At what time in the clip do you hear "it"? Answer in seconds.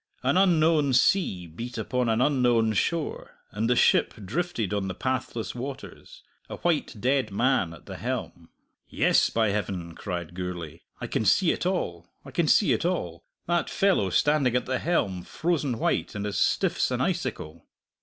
11.51-11.67, 12.73-12.83